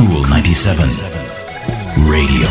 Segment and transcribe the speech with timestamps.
[0.00, 0.88] Cool 97
[2.08, 2.46] Radio.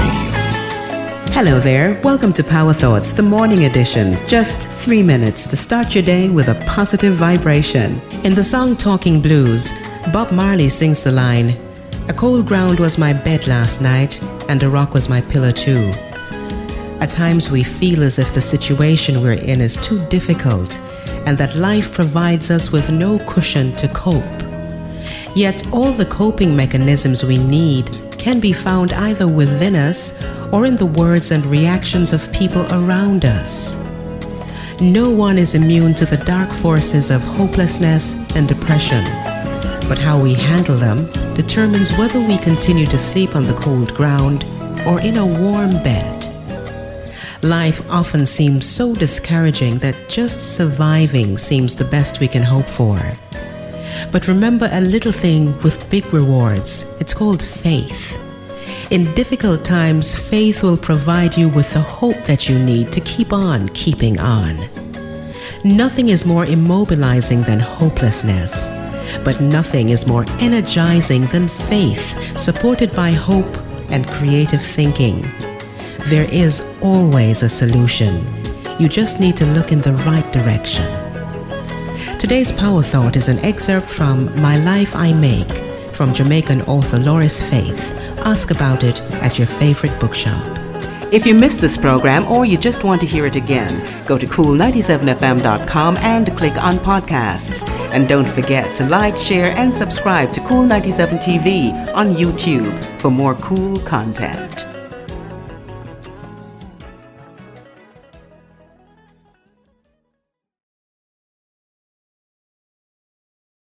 [1.34, 2.00] Hello there.
[2.04, 4.24] Welcome to Power Thoughts, the morning edition.
[4.28, 8.00] Just three minutes to start your day with a positive vibration.
[8.24, 9.72] In the song Talking Blues,
[10.14, 11.58] Bob Marley sings the line
[12.08, 15.90] A cold ground was my bed last night, and a rock was my pillow too.
[17.02, 20.78] At times we feel as if the situation we're in is too difficult
[21.26, 24.49] and that life provides us with no cushion to cope.
[25.36, 30.76] Yet all the coping mechanisms we need can be found either within us or in
[30.76, 33.76] the words and reactions of people around us.
[34.82, 39.04] No one is immune to the dark forces of hopelessness and depression,
[39.88, 44.46] but how we handle them determines whether we continue to sleep on the cold ground
[44.86, 46.26] or in a warm bed.
[47.42, 53.00] Life often seems so discouraging that just surviving seems the best we can hope for.
[54.12, 56.98] But remember a little thing with big rewards.
[57.00, 58.20] It's called faith.
[58.92, 63.32] In difficult times, faith will provide you with the hope that you need to keep
[63.32, 64.58] on keeping on.
[65.64, 68.70] Nothing is more immobilizing than hopelessness,
[69.24, 73.58] but nothing is more energizing than faith supported by hope
[73.92, 75.22] and creative thinking.
[76.06, 78.26] There is always a solution.
[78.80, 80.99] You just need to look in the right direction.
[82.20, 85.50] Today's Power Thought is an excerpt from My Life I Make
[85.96, 87.96] from Jamaican author Loris Faith.
[88.26, 90.60] Ask about it at your favorite bookshop.
[91.14, 94.28] If you missed this program or you just want to hear it again, go to
[94.28, 97.68] cool97fm.com and click on podcasts.
[97.94, 103.10] And don't forget to like, share, and subscribe to Cool 97 TV on YouTube for
[103.10, 104.69] more cool content.